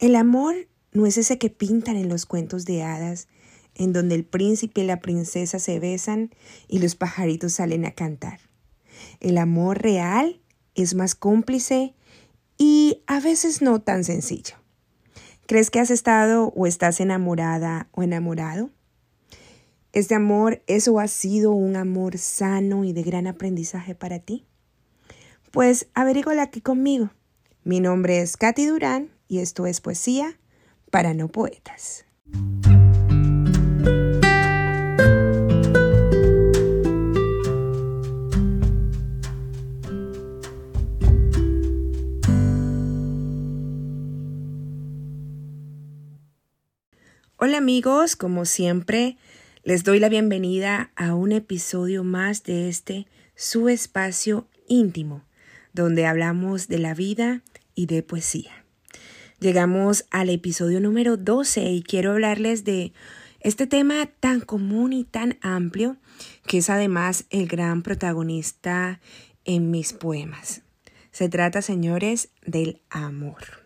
[0.00, 3.28] El amor no es ese que pintan en los cuentos de hadas,
[3.74, 6.30] en donde el príncipe y la princesa se besan
[6.68, 8.40] y los pajaritos salen a cantar.
[9.20, 10.40] El amor real
[10.74, 11.94] es más cómplice
[12.56, 14.54] y a veces no tan sencillo.
[15.46, 18.70] ¿Crees que has estado o estás enamorada o enamorado?
[19.92, 24.46] ¿Este amor, eso ha sido un amor sano y de gran aprendizaje para ti?
[25.50, 27.10] Pues averígala aquí conmigo.
[27.64, 30.36] Mi nombre es Katy Durán y esto es Poesía
[30.90, 32.04] para no poetas.
[47.36, 49.16] Hola amigos, como siempre,
[49.62, 53.06] les doy la bienvenida a un episodio más de este
[53.36, 55.22] su espacio íntimo,
[55.72, 57.42] donde hablamos de la vida
[57.76, 58.59] y de poesía.
[59.40, 62.92] Llegamos al episodio número 12 y quiero hablarles de
[63.40, 65.96] este tema tan común y tan amplio
[66.46, 69.00] que es además el gran protagonista
[69.46, 70.60] en mis poemas.
[71.10, 73.64] Se trata, señores, del amor.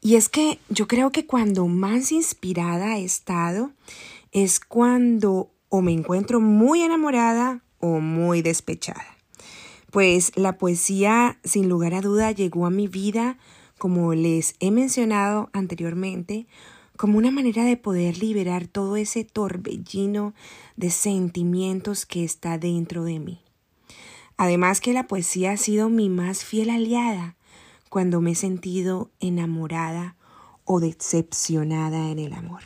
[0.00, 3.70] Y es que yo creo que cuando más inspirada he estado
[4.32, 9.06] es cuando o me encuentro muy enamorada o muy despechada.
[9.92, 13.38] Pues la poesía, sin lugar a duda, llegó a mi vida
[13.82, 16.46] como les he mencionado anteriormente,
[16.96, 20.34] como una manera de poder liberar todo ese torbellino
[20.76, 23.40] de sentimientos que está dentro de mí.
[24.36, 27.34] Además que la poesía ha sido mi más fiel aliada
[27.88, 30.14] cuando me he sentido enamorada
[30.64, 32.62] o decepcionada en el amor.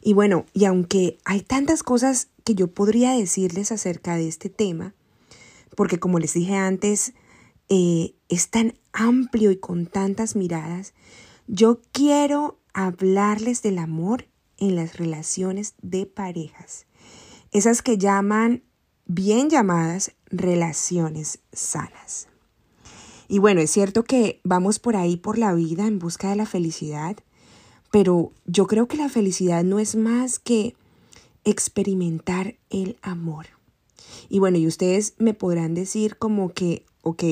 [0.00, 4.94] Y bueno, y aunque hay tantas cosas que yo podría decirles acerca de este tema,
[5.76, 7.12] porque como les dije antes,
[7.68, 10.94] eh, es tan amplio y con tantas miradas,
[11.46, 14.26] yo quiero hablarles del amor
[14.58, 16.86] en las relaciones de parejas.
[17.50, 18.62] Esas que llaman,
[19.06, 22.28] bien llamadas, relaciones sanas.
[23.28, 26.46] Y bueno, es cierto que vamos por ahí por la vida en busca de la
[26.46, 27.16] felicidad,
[27.90, 30.74] pero yo creo que la felicidad no es más que
[31.44, 33.46] experimentar el amor.
[34.28, 37.24] Y bueno, y ustedes me podrán decir como que, ok,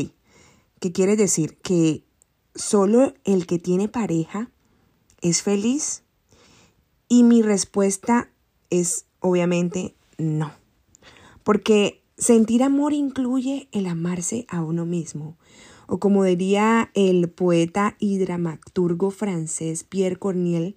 [0.83, 1.59] ¿Qué quiere decir?
[1.59, 2.03] Que
[2.57, 4.51] solo el que tiene pareja
[5.21, 6.03] es feliz.
[7.09, 8.33] Y mi respuesta
[8.69, 10.51] es obviamente no.
[11.45, 15.39] Porque sentir amor incluye el amarse a uno mismo.
[15.87, 20.75] O como diría el poeta y dramaturgo francés Pierre Corniel,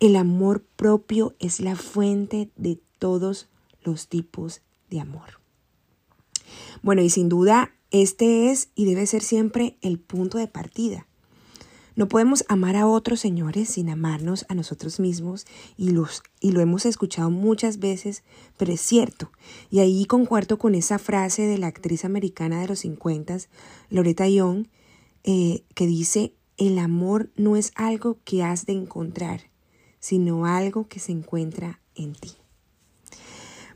[0.00, 3.48] el amor propio es la fuente de todos
[3.84, 5.40] los tipos de amor.
[6.82, 11.06] Bueno, y sin duda este es y debe ser siempre el punto de partida.
[11.98, 16.60] No podemos amar a otros señores sin amarnos a nosotros mismos y, los, y lo
[16.60, 18.22] hemos escuchado muchas veces,
[18.56, 19.32] pero es cierto.
[19.68, 23.38] Y ahí concuerdo con esa frase de la actriz americana de los 50,
[23.90, 24.68] Loretta Young,
[25.24, 29.50] eh, que dice, el amor no es algo que has de encontrar,
[29.98, 32.36] sino algo que se encuentra en ti.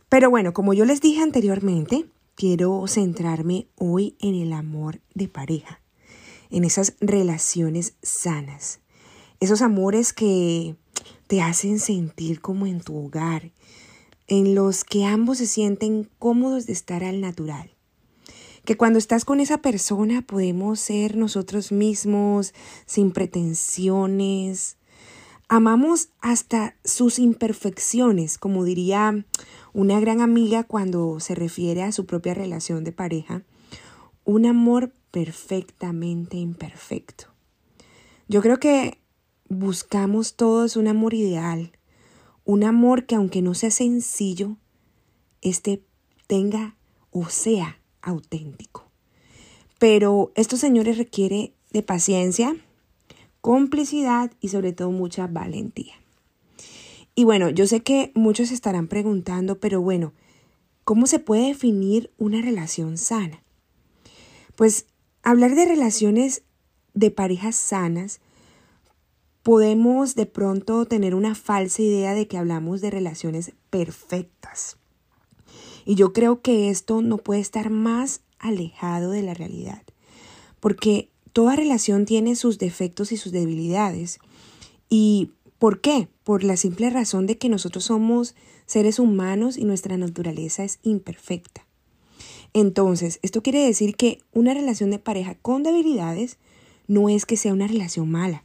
[0.09, 5.81] Pero bueno, como yo les dije anteriormente, quiero centrarme hoy en el amor de pareja,
[6.51, 8.81] en esas relaciones sanas,
[9.41, 10.77] esos amores que
[11.27, 13.53] te hacen sentir como en tu hogar,
[14.29, 17.71] en los que ambos se sienten cómodos de estar al natural.
[18.65, 22.55] Que cuando estás con esa persona podemos ser nosotros mismos,
[22.87, 24.77] sin pretensiones.
[25.55, 29.27] Amamos hasta sus imperfecciones, como diría
[29.75, 33.43] una gran amiga cuando se refiere a su propia relación de pareja,
[34.25, 37.27] un amor perfectamente imperfecto.
[38.29, 38.99] Yo creo que
[39.51, 41.73] buscamos todos un amor ideal,
[42.47, 44.57] un amor que aunque no sea sencillo,
[45.43, 45.85] este
[46.29, 46.77] tenga
[47.11, 48.91] o sea auténtico.
[49.79, 52.57] Pero estos señores requiere de paciencia,
[53.43, 55.95] complicidad y sobre todo mucha valentía.
[57.15, 60.15] Y bueno, yo sé que muchos estarán preguntando, pero bueno,
[60.85, 63.43] ¿cómo se puede definir una relación sana?
[64.57, 64.87] Pues
[65.23, 66.43] hablar de relaciones
[66.95, 68.21] de parejas sanas,
[69.43, 74.79] podemos de pronto tener una falsa idea de que hablamos de relaciones perfectas.
[75.85, 79.83] Y yo creo que esto no puede estar más alejado de la realidad,
[80.61, 84.19] porque toda relación tiene sus defectos y sus debilidades.
[84.89, 85.31] Y
[85.63, 86.09] ¿Por qué?
[86.25, 88.35] Por la simple razón de que nosotros somos
[88.67, 91.65] seres humanos y nuestra naturaleza es imperfecta.
[92.53, 96.39] Entonces, esto quiere decir que una relación de pareja con debilidades
[96.89, 98.43] no es que sea una relación mala,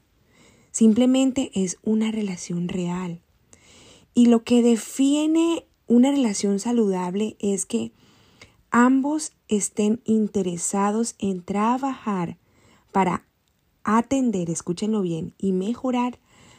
[0.70, 3.20] simplemente es una relación real.
[4.14, 7.94] Y lo que define una relación saludable es que
[8.70, 12.38] ambos estén interesados en trabajar
[12.98, 13.28] para
[13.84, 16.18] atender, escúchenlo bien, y mejorar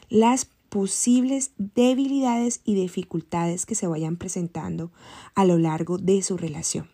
[0.08, 4.92] las posibles debilidades y dificultades que se vayan presentando
[5.34, 6.88] a lo largo de su relación.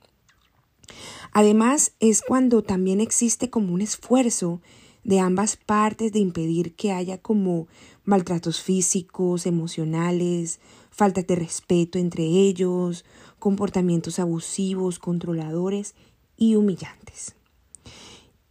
[1.34, 4.62] Además, es cuando también existe como un esfuerzo
[5.02, 7.68] de ambas partes de impedir que haya como
[8.02, 10.58] maltratos físicos, emocionales,
[10.90, 13.04] faltas de respeto entre ellos,
[13.38, 15.94] comportamientos abusivos, controladores
[16.38, 17.34] y humillantes.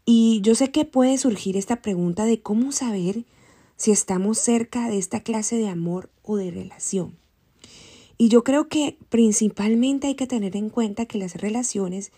[0.05, 3.25] Y yo sé que puede surgir esta pregunta de cómo saber
[3.77, 7.17] si estamos cerca de esta clase de amor o de relación.
[8.17, 12.11] Y yo creo que principalmente hay que tener en cuenta que las relaciones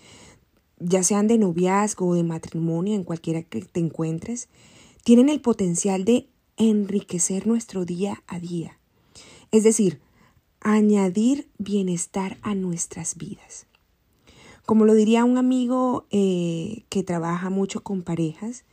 [0.79, 4.49] ya sean de noviazgo o de matrimonio, en cualquiera que te encuentres,
[5.03, 6.27] tienen el potencial de
[6.57, 8.77] enriquecer nuestro día a día.
[9.51, 10.01] Es decir,
[10.59, 13.67] añadir bienestar a nuestras vidas.
[14.65, 18.65] Como lo diría un amigo eh, que trabaja mucho con parejas,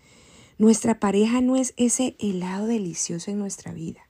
[0.59, 4.00] nuestra pareja no es ese helado delicioso en nuestra vida.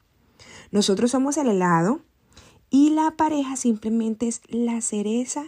[0.71, 2.01] Nosotros somos el helado
[2.71, 5.45] y la pareja simplemente es la cereza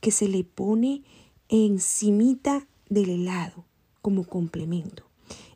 [0.00, 1.02] que se le pone
[1.48, 3.64] encimita del helado
[4.02, 5.04] como complemento.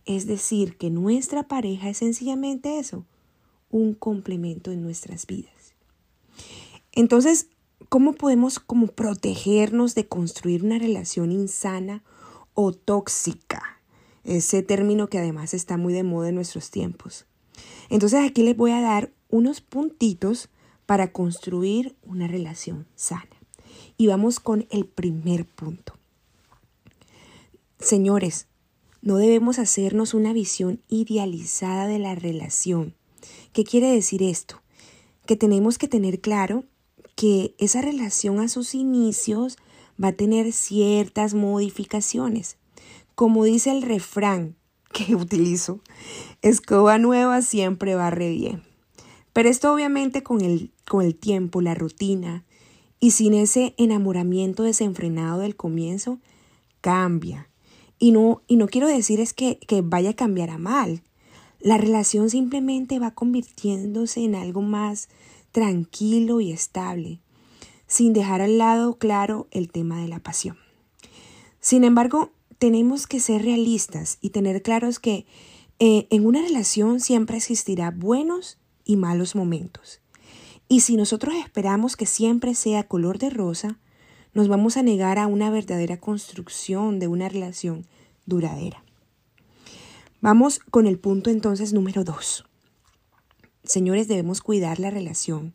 [0.05, 3.05] Es decir, que nuestra pareja es sencillamente eso,
[3.71, 5.75] un complemento en nuestras vidas.
[6.93, 7.49] Entonces,
[7.93, 12.03] ¿cómo podemos como protegernos de construir una relación insana
[12.55, 13.83] o tóxica?
[14.25, 17.27] Ese término que además está muy de moda en nuestros tiempos.
[17.91, 20.49] Entonces aquí les voy a dar unos puntitos
[20.87, 23.29] para construir una relación sana.
[23.99, 25.93] Y vamos con el primer punto.
[27.79, 28.47] Señores,
[29.03, 32.95] no debemos hacernos una visión idealizada de la relación.
[33.53, 34.63] ¿Qué quiere decir esto?
[35.27, 36.65] Que tenemos que tener claro
[37.23, 39.57] que esa relación a sus inicios
[40.03, 42.57] va a tener ciertas modificaciones.
[43.15, 44.57] Como dice el refrán
[44.93, 45.79] que utilizo,
[46.41, 48.65] escoba nueva siempre barre bien.
[49.33, 52.43] Pero esto obviamente con el, con el tiempo, la rutina,
[52.99, 56.19] y sin ese enamoramiento desenfrenado del comienzo,
[56.81, 57.49] cambia.
[58.01, 61.05] Y no, y no quiero decir es que, que vaya a cambiar a mal.
[61.61, 65.09] La relación simplemente va convirtiéndose en algo más
[65.53, 67.21] tranquilo y estable,
[67.87, 70.57] sin dejar al lado claro el tema de la pasión.
[71.61, 75.27] Sin embargo, tenemos que ser realistas y tener claros que
[75.79, 80.01] eh, en una relación siempre existirá buenos y malos momentos.
[80.69, 83.79] Y si nosotros esperamos que siempre sea color de rosa,
[84.33, 87.87] nos vamos a negar a una verdadera construcción de una relación
[88.25, 88.83] duradera.
[90.21, 92.45] Vamos con el punto entonces número dos.
[93.65, 95.55] Señores, debemos cuidar la relación.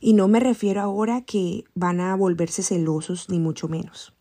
[0.00, 4.14] Y no me refiero ahora que van a volverse celosos, ni mucho menos.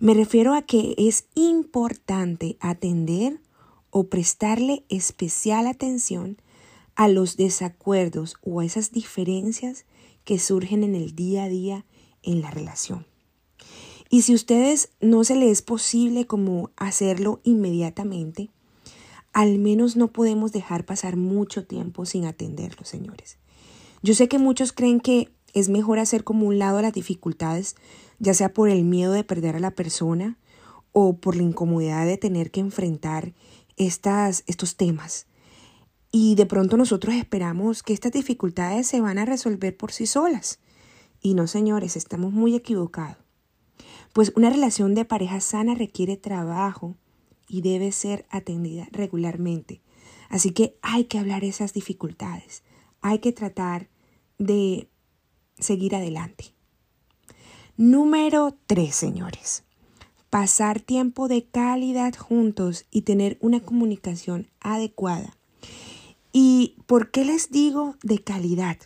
[0.00, 3.40] Me refiero a que es importante atender
[3.90, 6.38] o prestarle especial atención
[6.96, 9.84] a los desacuerdos o a esas diferencias
[10.24, 11.84] que surgen en el día a día
[12.22, 13.06] en la relación.
[14.10, 18.50] Y si a ustedes no se les es posible como hacerlo inmediatamente,
[19.34, 23.36] al menos no podemos dejar pasar mucho tiempo sin atenderlo, señores.
[24.02, 27.74] Yo sé que muchos creen que es mejor hacer como un lado las dificultades,
[28.20, 30.38] ya sea por el miedo de perder a la persona
[30.92, 33.34] o por la incomodidad de tener que enfrentar
[33.76, 35.26] estas, estos temas.
[36.12, 40.60] Y de pronto nosotros esperamos que estas dificultades se van a resolver por sí solas.
[41.20, 43.16] Y no, señores, estamos muy equivocados.
[44.12, 46.94] Pues una relación de pareja sana requiere trabajo
[47.54, 49.80] y debe ser atendida regularmente.
[50.28, 52.62] Así que hay que hablar esas dificultades.
[53.00, 53.88] Hay que tratar
[54.38, 54.88] de
[55.58, 56.54] seguir adelante.
[57.76, 59.64] Número 3, señores.
[60.30, 65.36] Pasar tiempo de calidad juntos y tener una comunicación adecuada
[66.36, 68.76] ¿Y por qué les digo de calidad?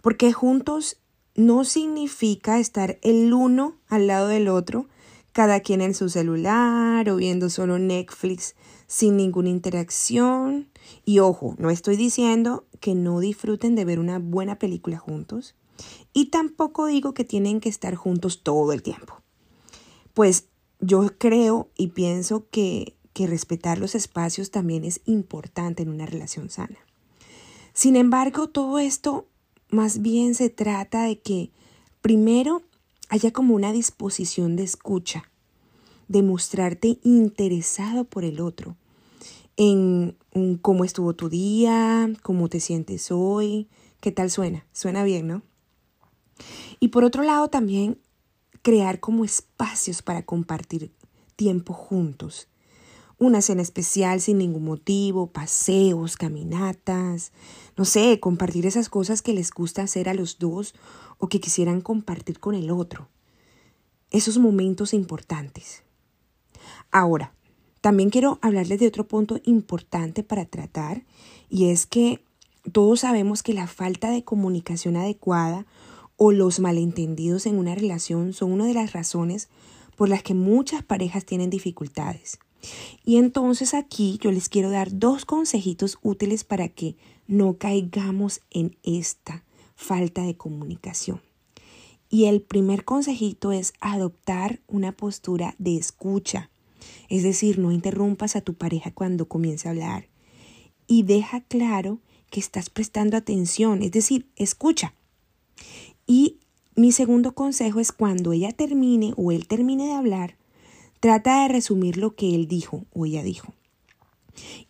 [0.00, 0.96] Porque juntos
[1.34, 4.86] no significa estar el uno al lado del otro,
[5.32, 8.54] cada quien en su celular o viendo solo Netflix
[8.86, 10.68] sin ninguna interacción.
[11.04, 15.54] Y ojo, no estoy diciendo que no disfruten de ver una buena película juntos.
[16.12, 19.22] Y tampoco digo que tienen que estar juntos todo el tiempo.
[20.14, 20.48] Pues
[20.80, 26.50] yo creo y pienso que que respetar los espacios también es importante en una relación
[26.50, 26.78] sana.
[27.72, 29.26] Sin embargo, todo esto
[29.70, 31.50] más bien se trata de que
[32.00, 32.62] primero
[33.08, 35.30] haya como una disposición de escucha,
[36.08, 38.76] de mostrarte interesado por el otro,
[39.56, 40.16] en,
[40.62, 43.68] cómo estuvo tu día, cómo te sientes hoy,
[44.00, 44.66] qué tal suena.
[44.72, 45.42] Suena bien, ¿no?
[46.80, 47.98] Y por otro lado también
[48.62, 50.92] crear como espacios para compartir
[51.34, 52.48] tiempo juntos.
[53.18, 57.32] Una cena especial sin ningún motivo, paseos, caminatas,
[57.76, 60.74] no sé, compartir esas cosas que les gusta hacer a los dos
[61.18, 63.08] o que quisieran compartir con el otro.
[64.10, 65.82] Esos momentos importantes.
[66.90, 67.34] Ahora,
[67.80, 71.04] también quiero hablarles de otro punto importante para tratar
[71.48, 72.22] y es que
[72.72, 75.66] todos sabemos que la falta de comunicación adecuada
[76.16, 79.48] o los malentendidos en una relación son una de las razones
[79.96, 82.38] por las que muchas parejas tienen dificultades.
[83.04, 86.96] Y entonces aquí yo les quiero dar dos consejitos útiles para que
[87.28, 89.44] no caigamos en esta
[89.78, 91.22] falta de comunicación.
[92.10, 96.50] Y el primer consejito es adoptar una postura de escucha.
[97.08, 100.08] Es decir, no interrumpas a tu pareja cuando comience a hablar.
[100.88, 104.94] Y deja claro que estás prestando atención, es decir, escucha.
[106.06, 106.38] Y
[106.74, 110.36] mi segundo consejo es cuando ella termine o él termine de hablar,
[110.98, 113.54] trata de resumir lo que él dijo o ella dijo.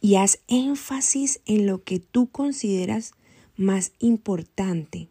[0.01, 3.13] Y haz énfasis en lo que tú consideras
[3.59, 5.09] más importante.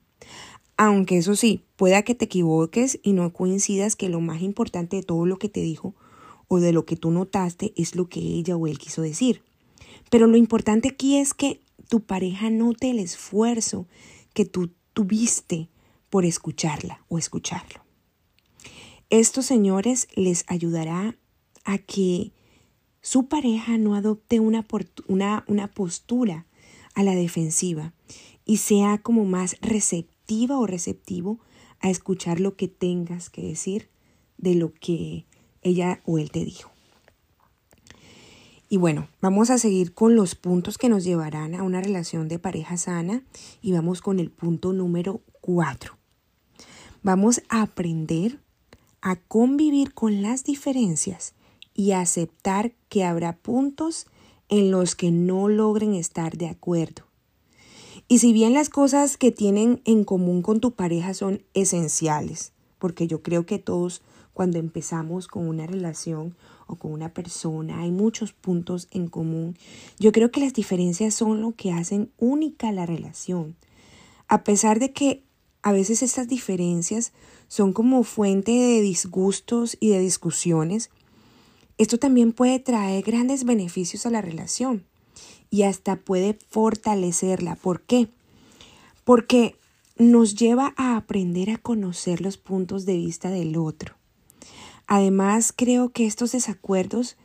[0.77, 5.03] Aunque eso sí, pueda que te equivoques y no coincidas que lo más importante de
[5.03, 5.93] todo lo que te dijo
[6.47, 9.43] o de lo que tú notaste es lo que ella o él quiso decir.
[10.09, 13.87] Pero lo importante aquí es que tu pareja note el esfuerzo
[14.33, 15.69] que tú tuviste
[16.09, 17.81] por escucharla o escucharlo.
[19.09, 21.15] Esto, señores, les ayudará
[21.63, 22.31] a que
[23.01, 24.65] su pareja no adopte una,
[25.07, 26.45] una, una postura
[26.93, 27.93] a la defensiva
[28.47, 31.39] y sea como más receptiva o receptivo
[31.79, 33.89] a escuchar lo que tengas que decir
[34.37, 35.25] de lo que
[35.61, 36.71] ella o él te dijo.
[38.69, 42.39] Y bueno, vamos a seguir con los puntos que nos llevarán a una relación de
[42.39, 43.23] pareja sana
[43.61, 45.97] y vamos con el punto número cuatro.
[47.03, 48.39] Vamos a aprender
[49.01, 51.33] a convivir con las diferencias
[51.73, 54.07] y a aceptar que habrá puntos
[54.49, 57.06] en los que no logren estar de acuerdo.
[58.09, 63.05] Y si bien las cosas que tienen en común con tu pareja son esenciales, porque
[63.05, 66.37] yo creo que todos cuando empezamos con una relación
[66.67, 69.57] o con una persona hay muchos puntos en común,
[69.99, 73.57] yo creo que las diferencias son lo que hacen única la relación.
[74.29, 75.23] A pesar de que
[75.61, 77.11] a veces estas diferencias
[77.49, 80.91] son como fuente de disgustos y de discusiones,
[81.77, 84.85] esto también puede traer grandes beneficios a la relación
[85.49, 87.55] y hasta puede fortalecerla.
[87.55, 88.09] ¿Por qué?
[89.03, 89.55] Porque
[89.97, 93.95] nos lleva a aprender a conocer los puntos de vista del otro.
[94.85, 97.17] Además, creo que estos desacuerdos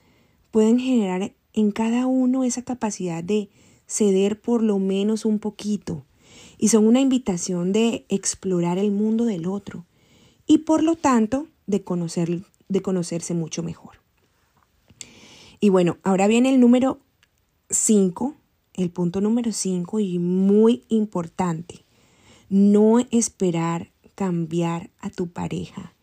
[0.50, 3.50] pueden generar en cada uno esa capacidad de
[3.86, 6.04] ceder por lo menos un poquito
[6.58, 9.84] y son una invitación de explorar el mundo del otro
[10.46, 13.96] y por lo tanto de, conocer, de conocerse mucho mejor.
[15.60, 16.98] Y bueno, ahora viene el número
[17.72, 18.34] 5,
[18.74, 21.84] el punto número 5 y muy importante,
[22.48, 25.94] no esperar cambiar a tu pareja.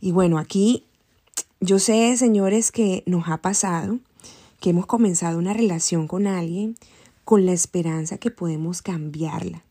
[0.00, 0.86] Y bueno, aquí
[1.60, 3.98] yo sé, señores, que nos ha pasado
[4.60, 6.76] que hemos comenzado una relación con alguien
[7.24, 9.64] con la esperanza que podemos cambiarla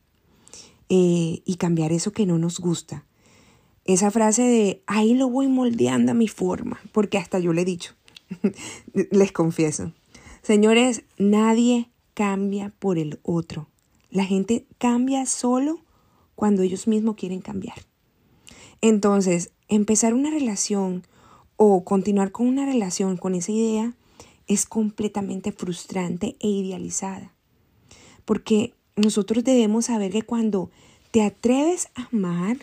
[0.89, 3.05] eh, y cambiar eso que no nos gusta.
[3.85, 7.65] Esa frase de ahí lo voy moldeando a mi forma, porque hasta yo le he
[7.65, 7.93] dicho,
[8.93, 9.91] les confieso.
[10.41, 13.67] Señores, nadie cambia por el otro.
[14.09, 15.79] La gente cambia solo
[16.35, 17.77] cuando ellos mismos quieren cambiar.
[18.81, 21.05] Entonces, empezar una relación
[21.55, 23.93] o continuar con una relación con esa idea
[24.47, 27.31] es completamente frustrante e idealizada.
[28.25, 30.71] Porque nosotros debemos saber que cuando
[31.11, 32.57] te atreves a amar,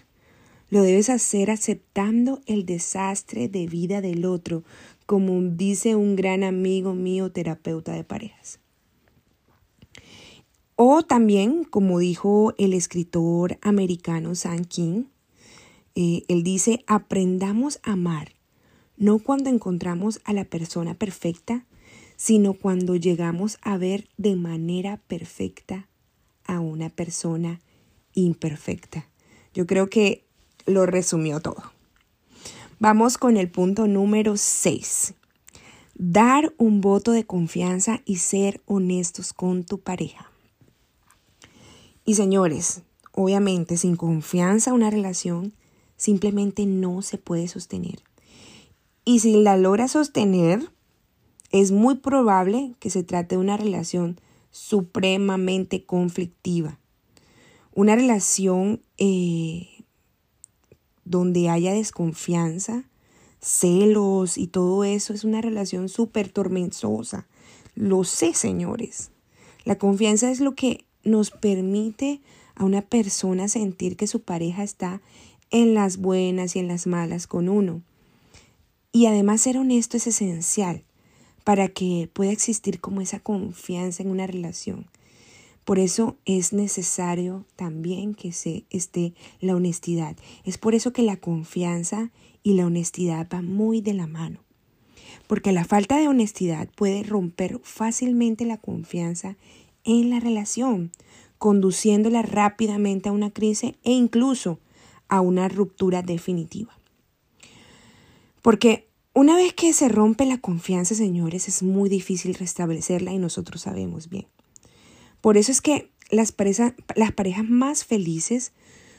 [0.70, 4.64] lo debes hacer aceptando el desastre de vida del otro,
[5.08, 8.60] como dice un gran amigo mío, terapeuta de parejas.
[10.76, 15.04] O también, como dijo el escritor americano Sam King,
[15.94, 18.34] eh, él dice, aprendamos a amar,
[18.98, 21.64] no cuando encontramos a la persona perfecta,
[22.16, 25.88] sino cuando llegamos a ver de manera perfecta
[26.44, 27.62] a una persona
[28.12, 29.08] imperfecta.
[29.54, 30.26] Yo creo que
[30.66, 31.77] lo resumió todo.
[32.80, 35.14] Vamos con el punto número 6.
[35.96, 40.30] Dar un voto de confianza y ser honestos con tu pareja.
[42.04, 45.54] Y señores, obviamente sin confianza una relación
[45.96, 47.98] simplemente no se puede sostener.
[49.04, 50.70] Y si la logra sostener,
[51.50, 54.20] es muy probable que se trate de una relación
[54.52, 56.78] supremamente conflictiva.
[57.74, 59.77] Una relación eh,
[61.10, 62.84] donde haya desconfianza,
[63.40, 67.26] celos y todo eso es una relación súper tormentosa.
[67.74, 69.10] Lo sé, señores.
[69.64, 72.20] La confianza es lo que nos permite
[72.54, 75.00] a una persona sentir que su pareja está
[75.50, 77.82] en las buenas y en las malas con uno.
[78.92, 80.82] Y además ser honesto es esencial
[81.44, 84.86] para que pueda existir como esa confianza en una relación.
[85.68, 90.16] Por eso es necesario también que se esté la honestidad.
[90.44, 92.10] Es por eso que la confianza
[92.42, 94.40] y la honestidad van muy de la mano.
[95.26, 99.36] Porque la falta de honestidad puede romper fácilmente la confianza
[99.84, 100.90] en la relación,
[101.36, 104.60] conduciéndola rápidamente a una crisis e incluso
[105.08, 106.78] a una ruptura definitiva.
[108.40, 113.60] Porque una vez que se rompe la confianza, señores, es muy difícil restablecerla y nosotros
[113.60, 114.28] sabemos bien.
[115.20, 116.34] Por eso es que las,
[116.94, 118.52] las parejas más felices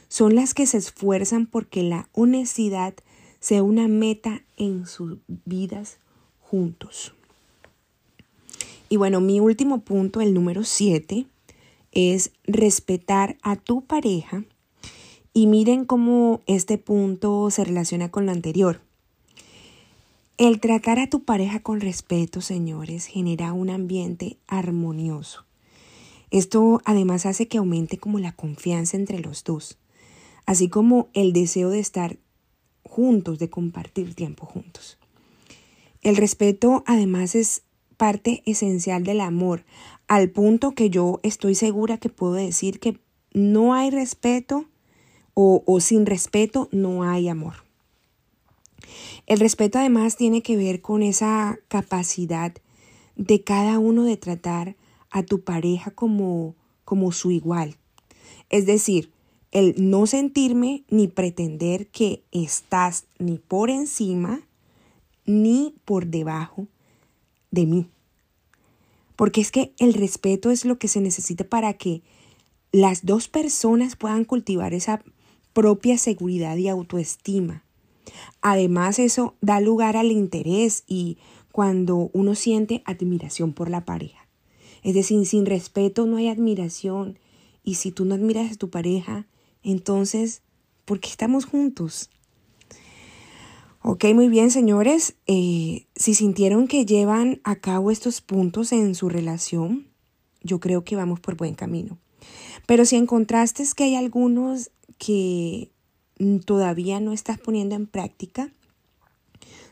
[0.08, 2.94] son las que se esfuerzan porque la honestidad
[3.38, 5.98] sea una meta en sus vidas
[6.40, 7.14] juntos.
[8.88, 11.26] Y bueno, mi último punto, el número 7,
[11.92, 14.44] es respetar a tu pareja.
[15.32, 18.80] Y miren cómo este punto se relaciona con lo anterior.
[20.38, 25.44] El tratar a tu pareja con respeto, señores, genera un ambiente armonioso.
[26.30, 29.78] Esto además hace que aumente como la confianza entre los dos,
[30.46, 32.18] así como el deseo de estar
[32.84, 34.98] juntos, de compartir tiempo juntos.
[36.02, 37.62] El respeto además es
[37.96, 39.64] parte esencial del amor,
[40.08, 42.98] al punto que yo estoy segura que puedo decir que
[43.32, 44.66] no hay respeto
[45.34, 47.54] o, o sin respeto no hay amor.
[49.26, 52.54] El respeto además tiene que ver con esa capacidad
[53.16, 54.76] de cada uno de tratar
[55.10, 57.76] a tu pareja como, como su igual.
[58.48, 59.10] Es decir,
[59.52, 64.42] el no sentirme ni pretender que estás ni por encima
[65.26, 66.66] ni por debajo
[67.50, 67.86] de mí.
[69.16, 72.02] Porque es que el respeto es lo que se necesita para que
[72.72, 75.02] las dos personas puedan cultivar esa
[75.52, 77.64] propia seguridad y autoestima.
[78.40, 81.18] Además, eso da lugar al interés y
[81.52, 84.19] cuando uno siente admiración por la pareja.
[84.82, 87.18] Es decir, sin respeto no hay admiración.
[87.62, 89.26] Y si tú no admiras a tu pareja,
[89.62, 90.42] entonces,
[90.84, 92.10] ¿por qué estamos juntos?
[93.82, 95.14] Ok, muy bien, señores.
[95.26, 99.86] Eh, si sintieron que llevan a cabo estos puntos en su relación,
[100.42, 101.98] yo creo que vamos por buen camino.
[102.66, 105.70] Pero si encontraste que hay algunos que
[106.44, 108.52] todavía no estás poniendo en práctica,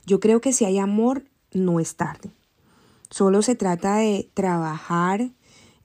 [0.06, 2.30] yo creo que si hay amor, no es tarde.
[3.10, 5.30] Solo se trata de trabajar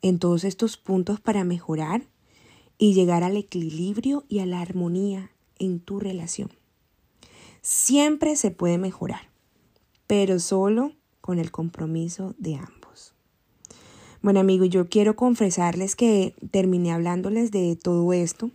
[0.01, 2.03] en todos estos puntos para mejorar
[2.77, 6.51] y llegar al equilibrio y a la armonía en tu relación.
[7.61, 9.29] Siempre se puede mejorar,
[10.05, 13.13] pero solo con el compromiso de ambos.
[14.21, 18.51] Bueno amigos, yo quiero confesarles que terminé hablándoles de todo esto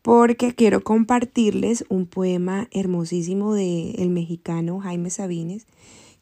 [0.00, 5.66] porque quiero compartirles un poema hermosísimo del el mexicano Jaime Sabines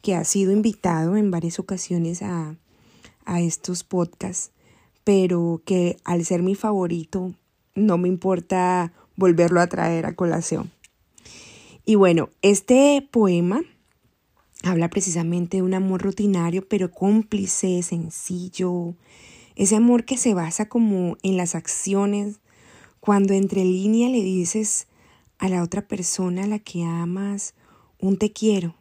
[0.03, 2.57] que ha sido invitado en varias ocasiones a,
[3.25, 4.51] a estos podcasts,
[5.05, 7.33] pero que al ser mi favorito
[7.73, 10.71] no me importa volverlo a traer a colación.
[11.85, 13.61] Y bueno, este poema
[14.61, 18.95] habla precisamente de un amor rutinario, pero cómplice, sencillo,
[19.55, 22.41] ese amor que se basa como en las acciones,
[22.99, 24.87] cuando entre línea le dices
[25.37, 27.53] a la otra persona a la que amas
[27.99, 28.75] un te quiero,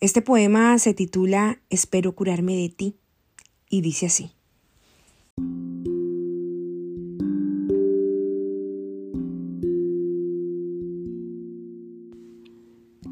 [0.00, 2.96] este poema se titula Espero curarme de ti
[3.70, 4.32] y dice así.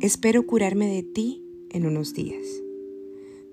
[0.00, 2.44] Espero curarme de ti en unos días.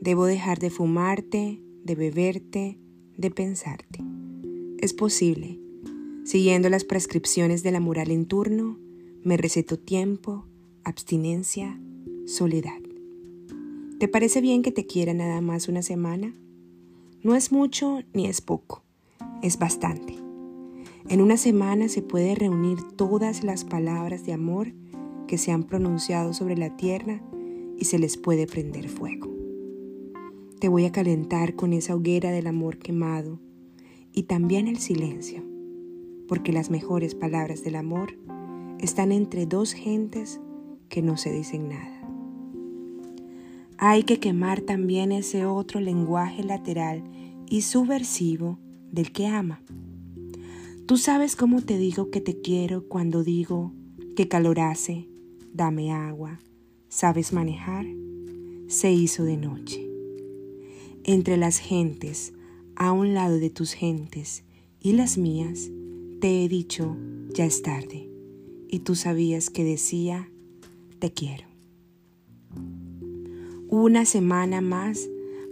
[0.02, 2.78] Debo dejar de fumarte, de beberte,
[3.16, 4.00] de pensarte.
[4.80, 5.62] Es posible.
[6.26, 8.78] Siguiendo las prescripciones de la moral en turno,
[9.24, 10.46] me receto tiempo,
[10.84, 11.80] abstinencia,
[12.26, 12.81] soledad.
[14.02, 16.34] ¿Te parece bien que te quiera nada más una semana?
[17.22, 18.82] No es mucho ni es poco,
[19.44, 20.16] es bastante.
[21.08, 24.74] En una semana se puede reunir todas las palabras de amor
[25.28, 27.22] que se han pronunciado sobre la tierra
[27.78, 29.30] y se les puede prender fuego.
[30.60, 33.40] Te voy a calentar con esa hoguera del amor quemado
[34.12, 35.44] y también el silencio,
[36.28, 38.18] porque las mejores palabras del amor
[38.80, 40.42] están entre dos gentes
[40.90, 42.01] que no se dicen nada.
[43.84, 47.04] Hay que quemar también ese otro lenguaje lateral
[47.50, 48.60] y subversivo
[48.92, 49.64] del que ama.
[50.86, 53.74] Tú sabes cómo te digo que te quiero cuando digo
[54.16, 55.10] que calor hace,
[55.52, 56.40] dame agua,
[56.90, 57.88] sabes manejar,
[58.68, 59.90] se hizo de noche.
[61.04, 62.34] Entre las gentes,
[62.76, 64.44] a un lado de tus gentes
[64.80, 65.72] y las mías,
[66.20, 66.98] te he dicho,
[67.34, 68.12] ya es tarde,
[68.70, 70.30] y tú sabías que decía,
[71.00, 71.51] te quiero.
[73.74, 75.08] Una semana más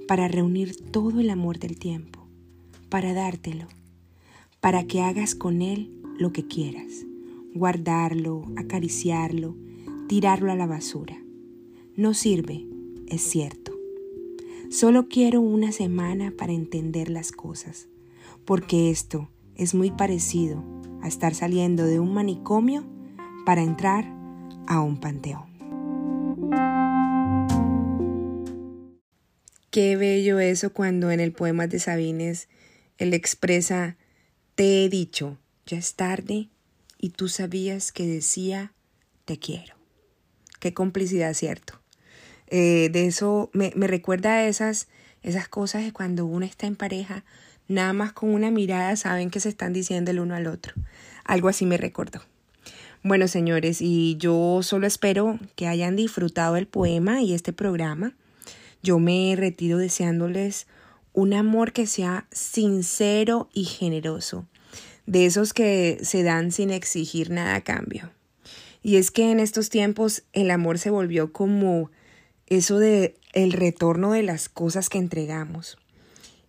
[0.06, 2.28] para reunir todo el amor del tiempo,
[2.90, 3.70] para dártelo,
[4.60, 7.06] para que hagas con él lo que quieras,
[7.56, 9.56] guardarlo, acariciarlo,
[10.10, 11.18] tirarlo a la basura.
[11.96, 12.68] No sirve,
[13.08, 13.72] es cierto.
[14.70, 17.88] Solo quiero una semana para entender las cosas,
[18.44, 20.62] porque esto es muy parecido
[21.02, 22.84] a estar saliendo de un manicomio
[23.46, 24.14] para entrar
[24.68, 25.49] a un panteón.
[29.72, 32.48] Qué bello eso cuando en el poema de Sabines
[32.98, 33.98] él expresa,
[34.56, 36.50] te he dicho, ya es tarde
[36.98, 38.74] y tú sabías que decía,
[39.26, 39.76] te quiero.
[40.60, 41.80] Qué complicidad, ¿cierto?
[42.48, 44.88] Eh, de eso me, me recuerda a esas,
[45.22, 47.24] esas cosas de cuando uno está en pareja,
[47.68, 50.74] nada más con una mirada saben que se están diciendo el uno al otro.
[51.24, 52.22] Algo así me recordó.
[53.04, 58.14] Bueno, señores, y yo solo espero que hayan disfrutado el poema y este programa.
[58.82, 60.68] Yo me retiro deseándoles
[61.14, 64.46] un amor que sea sincero y generoso,
[65.06, 68.12] de esos que se dan sin exigir nada a cambio.
[68.82, 71.92] Y es que en estos tiempos el amor se volvió como
[72.48, 75.78] eso de el retorno de las cosas que entregamos.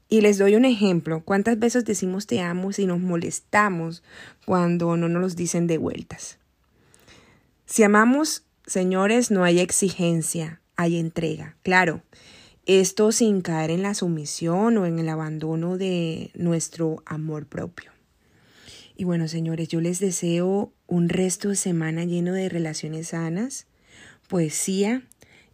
[0.09, 1.23] Y les doy un ejemplo.
[1.25, 4.03] ¿Cuántas veces decimos te amo y nos molestamos
[4.45, 6.39] cuando no nos los dicen de vueltas?
[7.67, 11.57] Si amamos, señores, no hay exigencia, hay entrega.
[11.63, 12.03] Claro,
[12.65, 17.93] esto sin caer en la sumisión o en el abandono de nuestro amor propio.
[18.97, 23.67] Y bueno, señores, yo les deseo un resto de semana lleno de relaciones sanas,
[24.27, 25.03] poesía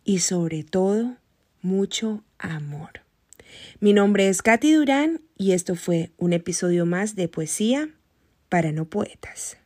[0.05, 1.17] y sobre todo
[1.61, 3.01] mucho amor.
[3.81, 7.91] Mi nombre es Katy Durán y esto fue un episodio más de Poesía
[8.49, 9.57] para no poetas.